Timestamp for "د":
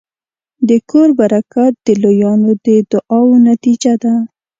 0.67-0.71, 1.85-1.87, 2.65-2.67